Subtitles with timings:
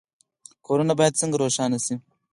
[0.65, 1.95] کورونه باید څنګه روښانه شي؟